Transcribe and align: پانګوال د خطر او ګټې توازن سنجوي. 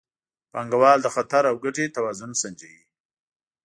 پانګوال 0.53 0.99
د 1.03 1.07
خطر 1.15 1.43
او 1.51 1.55
ګټې 1.63 1.85
توازن 1.95 2.31
سنجوي. 2.41 2.83